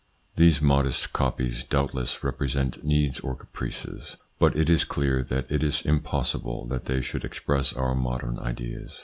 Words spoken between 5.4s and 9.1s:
it is impossible that they should express our modern ideas.